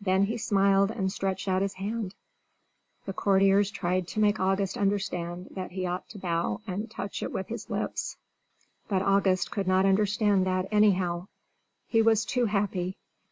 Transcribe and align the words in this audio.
Then 0.00 0.24
he 0.24 0.36
smiled 0.36 0.90
and 0.90 1.12
stretched 1.12 1.46
out 1.46 1.62
his 1.62 1.74
hand; 1.74 2.16
the 3.04 3.12
courtiers 3.12 3.70
tried 3.70 4.08
to 4.08 4.18
make 4.18 4.40
August 4.40 4.76
understand 4.76 5.52
that 5.52 5.70
he 5.70 5.86
ought 5.86 6.08
to 6.08 6.18
bow 6.18 6.60
and 6.66 6.90
touch 6.90 7.22
it 7.22 7.30
with 7.32 7.46
his 7.46 7.70
lips, 7.70 8.16
but 8.88 9.02
August 9.02 9.52
could 9.52 9.68
not 9.68 9.86
understand 9.86 10.44
that 10.46 10.66
anyhow; 10.72 11.28
he 11.86 12.02
was 12.02 12.24
too 12.24 12.46
happy. 12.46 12.96